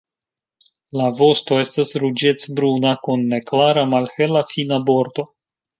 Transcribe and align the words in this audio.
La 1.01 1.09
vosto 1.19 1.59
estas 1.65 1.93
ruĝecbruna 2.05 2.97
kun 3.05 3.29
neklara 3.35 3.87
malhela 3.95 4.47
fina 4.55 4.87
bordo. 4.93 5.33